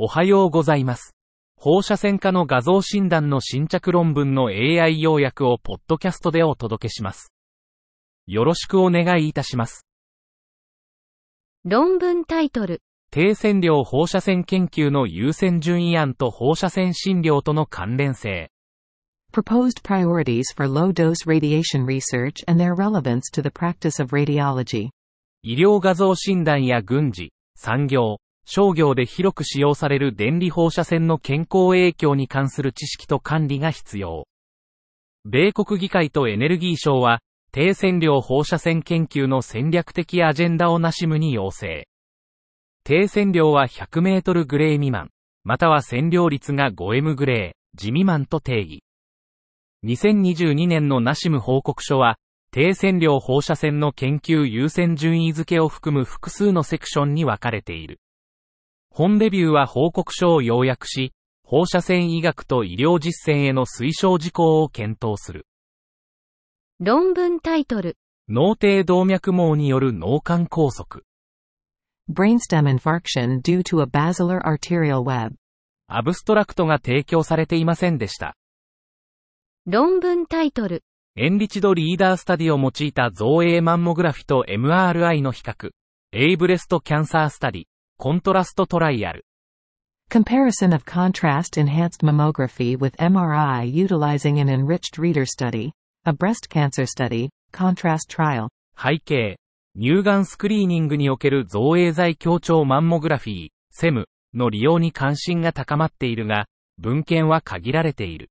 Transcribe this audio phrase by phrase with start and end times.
[0.00, 1.16] おはようございます。
[1.56, 7.32] 放射線科の画像診断の新着論文の AI 要約をポッドキャストでお届けします。
[8.28, 9.88] よろしくお願いいたします。
[11.64, 12.80] 論文タイトル、
[13.10, 18.52] 低線量放射線研究の優先順位案と放射線診療との関連性。
[19.32, 24.90] Proposed priorities for low dose radiation research and their relevance to the practice of radiology.
[25.42, 28.18] 医療画像診断や軍事、産業、
[28.50, 34.26] 商業で広く使用される電離放射線の健康影響に関する知識と管理が必要。
[35.26, 37.20] 米国議会とエネルギー省は、
[37.52, 41.86] 低線量放射線研究の戦略的アジェンダをなしむに要請。
[42.84, 45.10] 低線量は100メートルグレー未満、
[45.44, 48.82] または線量率が 5M グレー、地未満と定義。
[49.84, 52.16] 2022年のナシム報告書は、
[52.50, 58.00] 低線量放射線の研究優先順位付けを含む複数のセクションに分かれている。
[58.98, 61.12] 本レビューは報告書を要約し、
[61.44, 65.46] 放射線医学と医療実践への推奨事項を検討する。
[66.80, 67.96] 論文タイトル、
[68.28, 71.02] 脳底動脈網による脳幹梗塞。
[72.12, 75.36] Brainstem infarction due to a basilar arterial web.
[75.86, 78.34] アブストラクトが提供されていませんでした。
[79.64, 80.82] 論文タイトル、
[81.14, 85.70] enriched reader study を用いた造影マンモグラフィと MRI の比較。
[86.10, 87.60] A breast cancer study.
[87.60, 89.24] Contrast trial。
[90.08, 95.72] Comparison of contrast enhanced mammography with MRI utilizing an enriched reader study.
[96.04, 97.28] A breast cancer study.
[97.52, 98.50] Contrast trial.
[98.80, 99.36] 背景。
[99.76, 106.46] 乳がんスクリーニングにおける造影剤強調マンモグラフィー、 CEM の利用に関心が高まっているが、
[106.78, 108.30] 文献は限られている。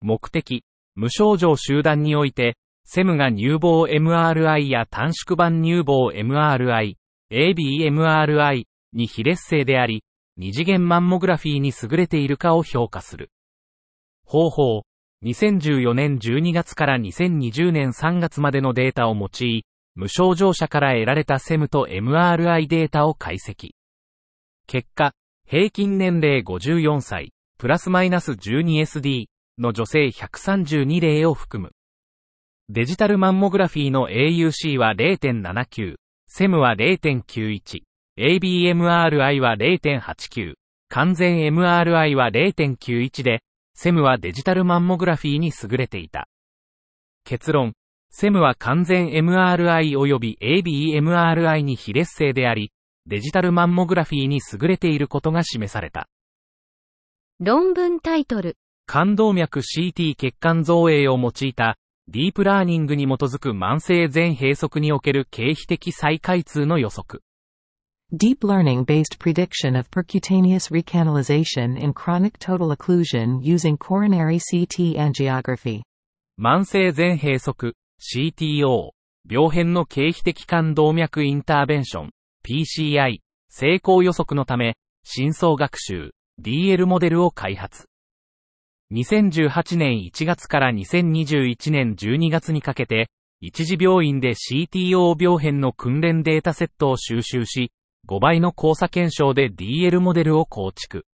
[0.00, 0.64] 目的。
[0.96, 6.96] 無症状集団において、セムが乳房 MRI や短縮版乳房 MRI、
[7.34, 10.04] ABMRI に非劣性であり、
[10.36, 13.30] 二次元マンモグラフィーに優れているかを評価する。
[14.24, 14.82] 方法。
[15.24, 23.70] 2014年12月から2020年3月までのデータを用い、無症状者から得られたセムと MRI データを解析。
[24.66, 25.12] 結果、
[25.46, 29.26] 平均年齢54歳、プラスマイナス 12SD
[29.58, 31.72] の女性132例を含む。
[32.68, 35.96] デジタルマンモグラフィーの AUC は0.79、
[36.36, 37.82] セムは0.91、
[38.18, 40.54] ABMRI は0.89、
[40.88, 43.44] 完全 MRI は0.91で、
[43.76, 46.26] セムはデジタルマンモグラフィーに優れていた。
[47.24, 47.74] 結論。
[48.10, 52.72] セムは完全 MRI 及び ABMRI に非劣性であり、
[53.06, 56.08] デジタルマンモグラフィーに優れていることが示された。
[57.38, 58.56] 論文タイトル、
[58.86, 61.76] 冠動脈 CT 血管造影を用いた、
[62.06, 67.22] ディープラーニングに基づく慢性全閉塞における経皮的再開通の予測。
[68.12, 75.80] Deep learning based prediction of percutaneous recanalization in chronic total occlusion using coronary CT angiography.
[76.38, 78.90] 慢性全閉塞、CTO、
[79.28, 82.10] 病変の経皮的冠動脈インターベンション、
[82.46, 87.86] PCI、成功予測のため、深層学習、DL モデルを開発。
[88.94, 93.08] 2018年1月から2021年12月にかけて、
[93.40, 97.72] 一次病院で CTO 病変の訓練データセットを収集し、
[98.08, 101.06] 5倍の交差検証で DL モデルを構築。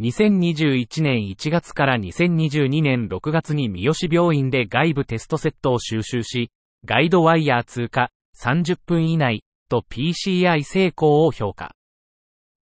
[0.00, 6.52] 2021年1月から2022年6月に三好病院で外部テストセットを収集し、
[6.84, 8.10] ガイドワイヤー通過
[8.40, 11.74] 30分以内と PCI 成功を評価。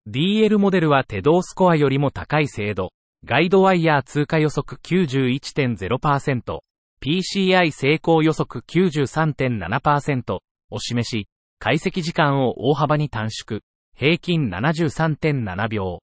[0.09, 2.91] DL モデルはテドースコアよりも高い精度、
[3.27, 6.59] ガイドワイヤー通過予測91.0%、
[7.03, 11.27] PCI 成功予測93.7%を示し、
[11.59, 13.63] 解析時間を大幅に短縮、
[13.97, 16.01] 平均73.7秒。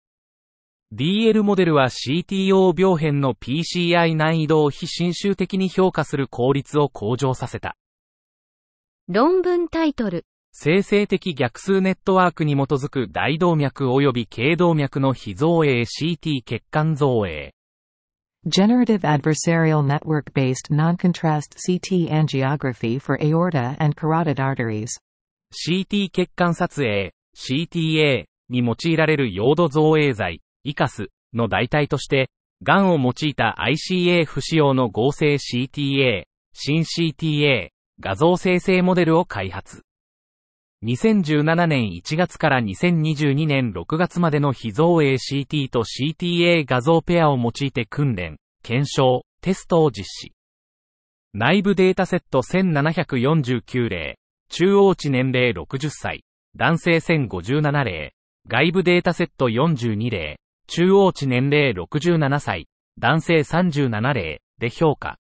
[0.95, 7.79] DL モデルは CTO 病変の PCI 難易度を非侵襲的に評価する効率を向上させた。
[9.09, 10.27] 論文タイトル、
[10.59, 17.53] 生成的逆数ネットワークに基づく大動脈及び頸動脈の非造影 CT 血管造影。
[18.47, 24.89] Generative adversarial network based non-contrast CT angiography for aorta and carotid arteries.
[25.53, 32.31] CT 血管撮影、CTA に用いられるヨード造影剤、イカスの代替として、
[32.63, 37.69] 癌を用いた ICA 不使用の合成 CTA、新 CTA、
[38.01, 39.86] 画像生成モデルを開発。
[40.85, 50.33] 2017年1月から2022年6月までの非造影 CT と CTA 画像ペアを用いて訓練、検証、テストを実施。
[51.33, 54.19] 内部データセット1749例、
[54.51, 56.25] 中央値年齢60歳、
[56.57, 58.13] 男性1057例、
[58.47, 62.69] 外部データセット42例、中央値年齢67歳、
[62.99, 65.19] 男性37例で評価。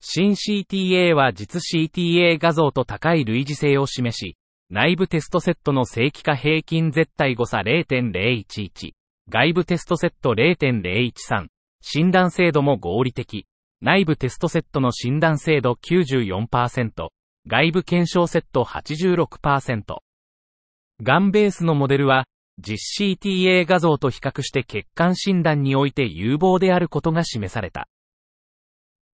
[0.00, 4.36] 新 CTA は実 CTA 画像と高い類似性を示し、
[4.74, 8.92] 内部テストセットの正規化平均絶対誤差0.011、
[9.28, 11.48] 外部テストセット0.013、
[11.82, 13.46] 診断精度も合理的、
[13.82, 17.08] 内部テストセットの診断精度94%、
[17.46, 19.98] 外部検証セット86%。
[21.02, 22.24] ガンベースのモデルは、
[22.58, 27.88] 実 CTA 画像と比較して血管診断において有望であることが示された。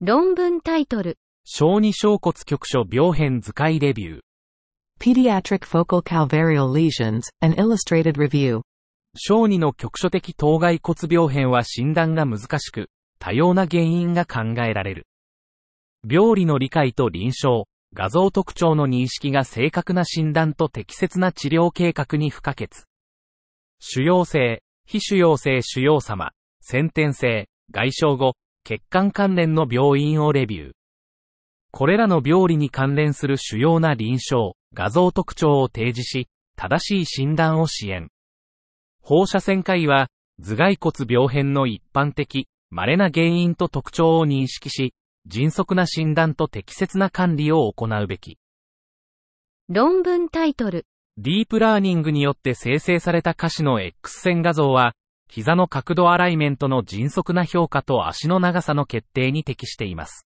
[0.02, 1.20] 論文タイトル。
[1.46, 4.22] 小児小骨局所病変図解レビュー。
[5.04, 8.62] Pediatric focal calvarial lesions, an illustrated review.
[9.18, 12.88] 小児の局所的頭蓋骨病変は診断が難しく、
[13.20, 15.06] 多様な原因が考えられる。
[16.10, 22.70] 病理の理解と臨床、画像特徴の認識が正確な診断と適切な治療計画に不可欠。
[23.82, 30.72] 腫瘍性、非腫瘍性腫瘍様、先天性、外傷後、血管関連の病院をレビュー。
[31.72, 38.10] これらの病理に関連する主要な臨床、画像特徴を提示し、正しい診断を支援。
[39.02, 40.08] 放射線科医は、
[40.40, 44.94] 頭蓋骨病変の一般的、稀な原因と特徴を認識し、
[45.26, 48.38] 迅速な診断と適切な管理を行うべき。
[49.70, 50.86] 論文タイトル。
[51.18, 54.96] ディープラーニングによって生成された可視の X 線画像は、
[55.30, 60.28] 膝の角度アライメントの迅速な評価と足の長さの決定に適しています。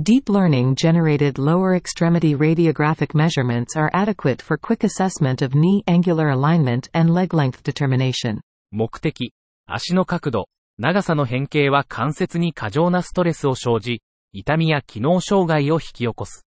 [0.00, 6.30] Deep learning generated lower extremity radiographic measurements are adequate for quick assessment of knee angular
[6.30, 8.40] alignment and leg length determination.
[8.70, 9.34] 目的、
[9.66, 10.48] 足の角度、
[10.78, 14.00] 長さの変形は関節に過剰なストレスを生じ、
[14.32, 16.46] 痛みや機能障害を引き起こす。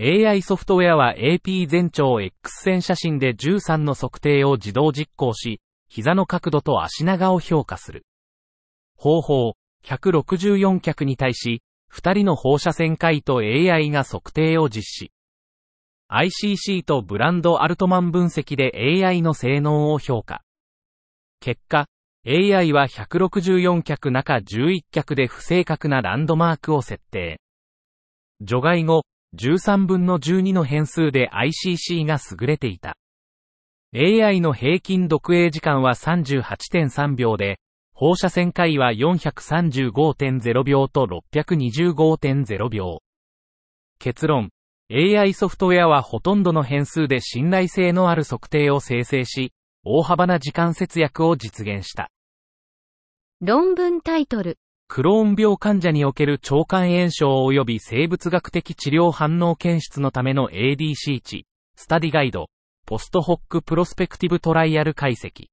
[0.00, 5.60] AI ソフトウェアは AP 全長 X 線写真で13の測定を自動実行し、
[5.90, 8.06] 膝の角度と足長を評価する。
[8.96, 9.52] 方法、
[9.84, 11.60] 164脚に対し、
[11.92, 15.12] 2人の放射線科医と AI が測定を実施。
[16.10, 18.72] ICC とブランド・アルトマン分析で
[19.04, 20.42] AI の性能を評価。
[21.40, 21.86] 結果、
[22.26, 27.40] AI は164脚中11脚で不正確なランドマークを設定。
[28.40, 29.04] 除外後、
[29.36, 32.96] 13分の12の変数で ICC が優れていた。
[33.94, 37.58] AI の平均読影時間は38.3秒で、
[38.00, 43.02] 放射線科医は435.0秒と625.0秒。
[43.98, 44.50] 結論。
[44.88, 49.52] AI ソフトウェアはほとんどの変数で信頼性のある測定を生成し、
[49.82, 52.12] 大幅な時間節約を実現した。
[53.40, 54.58] 論文タイトル。
[54.86, 65.48] クローン病患者における腸管炎症及び生物学的治療反応検出のための ADC 値、 study guide、post hoc prospective trial 解析。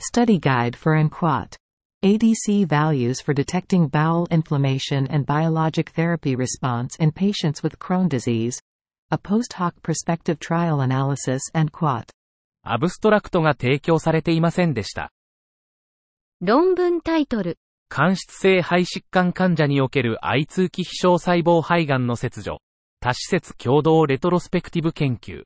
[0.00, 1.56] Study guide for NQUAT.
[2.04, 8.60] ADC values for detecting bowel inflammation and biologic therapy response in patients with Crohn disease.
[9.10, 12.10] A post hoc prospective trial analysis and QUAT.
[12.62, 15.10] アブストラクトが提供されていませんでした。
[16.40, 17.58] 論文タイトル。
[17.88, 22.60] 間質性肺疾患患者における愛通期非小細胞肺がんの切除。
[23.00, 25.42] 多施設共同レトロスペクティブ研究。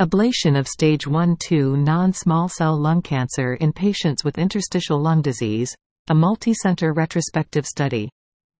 [0.00, 5.76] Ablation of stage 1-2 non-small cell lung cancer in patients with interstitial lung disease.
[6.08, 8.08] A multi-center retrospective study.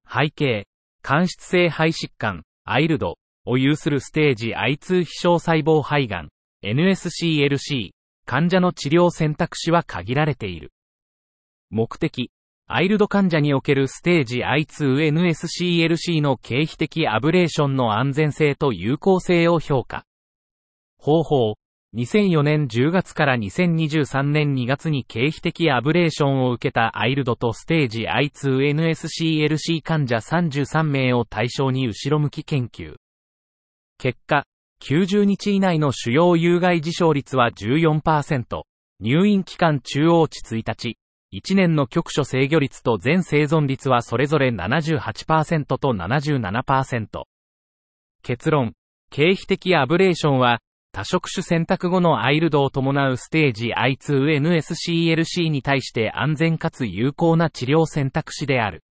[0.07, 0.65] 背景、
[1.03, 6.29] 間質性肺疾患、アイルドを有するステージ I2 非小細胞肺がん、
[6.63, 7.91] NSCLC、
[8.27, 10.71] 患者の治療選択肢は限られている。
[11.71, 12.31] 目的、
[12.69, 20.05] アイルド患者におけるステージ I2NSCLC の経費的アブレーションの安全性と有効性を評価。
[21.03, 21.55] 方法、
[21.97, 32.95] 2004年10月から2023年2月に経費的アブレーションを受けたアイルドとステージ I2NSCLC 患者33名を対象に後ろ向き研究。
[33.99, 34.45] 結果、
[34.81, 38.63] 90日以内の主要有害事象率は14%、
[39.01, 40.99] 入院期間中央値1日、
[41.33, 47.25] 1年の局所制御率と全生存率はそれぞれ78%と77%。
[48.23, 48.75] 結論、
[49.11, 50.61] 経費的アブレーションは、
[50.95, 58.85] 多職種選択後のアイルドを伴うステージ I2NSCLC に対して安全かつ有効な治療選択肢である。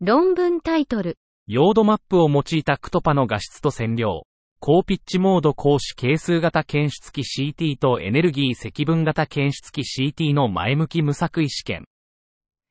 [0.00, 1.18] 論文タイトル。
[1.48, 4.22] ヨードマップを用いたクトパの画質と線量。
[4.60, 11.86] 高ピッチモード格子係数型検出器 CT とエネルギー積分型検出器 CT の前向き無作為試験。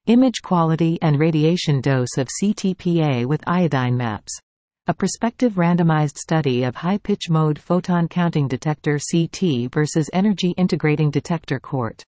[0.08, 4.47] Image quality and radiation dose of CTPA with iodine maps.
[4.89, 11.60] A prospective randomized study of high-pitch mode photon counting detector CT versus energy integrating detector
[11.60, 12.06] CORT.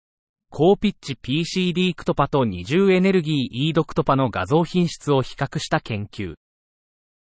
[0.49, 6.35] 高ピッチ PCD クトパと二重エネルギー E ドクトパの画像品質を比較した研究。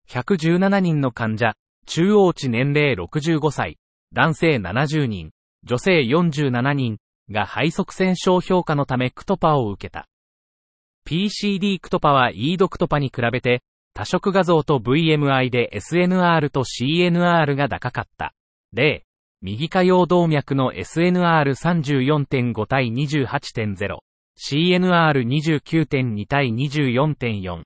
[0.09, 1.53] 117人の患者、
[1.85, 3.77] 中央値年齢65歳、
[4.11, 5.31] 男性70人、
[5.63, 6.97] 女性47人
[7.31, 10.09] が肺側線症評価のためクトパを受けた。
[11.07, 13.63] PCD クトパは E ドクトパに比べて、
[13.95, 18.33] 多色画像と VMI で SNR と CNR が高かった。
[18.73, 19.05] 例、
[19.41, 23.99] 右下葉動脈の SNR34.5 対28.0、
[24.37, 27.63] CNR29.2 対24.4。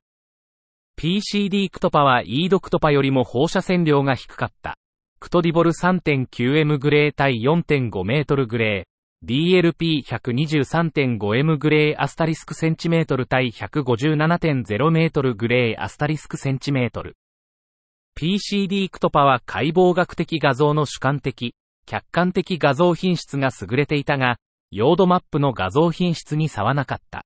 [1.01, 4.75] PCD クトパは E ドクトパよりも放射線量が低かった。
[5.19, 8.88] クトディボル 3.9M グレー対4.5メートルグレー、
[9.25, 17.17] DLP123.5M グレーアスタリスクセンチメートル対157.0メートルグレーアスタリスクセンチメートル。
[18.17, 21.53] PCD CTPA は解剖学的画像の主観的、
[21.85, 24.37] 客観的画像品質が優れていたが、
[24.71, 27.25] ヨードマップの画像品質に差はなかった。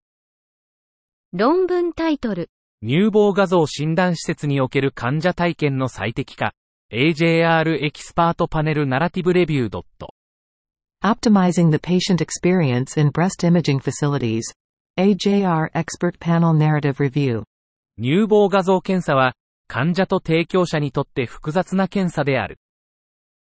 [1.31, 2.49] 論文タイトル。
[2.81, 6.53] 乳房画像診断施設における患者体験の最適化。
[6.91, 9.69] AJR Expert Panel Narrative Review
[11.03, 14.43] Optimizing the patient experience in breast imaging facilities.
[14.97, 17.43] AJR Expert Panel Narrative Review.
[17.99, 19.33] 乳房画像検査は、
[19.67, 22.57] 患者と提供者にとって複雑な検査である。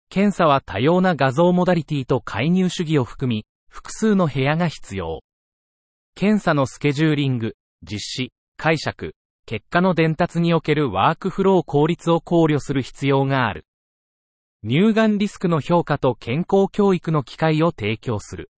[0.08, 5.24] 検査は多様な画像モダリティと介入主義を含み、複数の部屋が必要。
[6.14, 13.64] 検査のスケジューリング、実施、解釈、結果の伝達におけるワークフロー効率を考慮する必要がある。
[14.64, 18.50] 乳がんリスクの評価と健康教育の機会を提供する。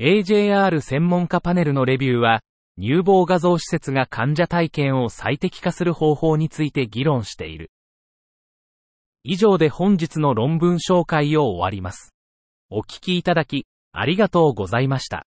[0.00, 2.42] AJR 専門家パネルのレビューは、
[2.78, 7.70] 乳房画像施設が患者体験を最適化する方法について議論している。
[9.24, 12.14] 以上で本日の論文紹介を終わります。
[12.70, 15.27] お聞きいただき、ありがとうございました。